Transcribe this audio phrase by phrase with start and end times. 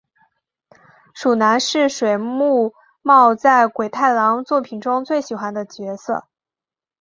[1.13, 6.27] 鼠男是水木茂在鬼太郎作品中最喜爱的角色。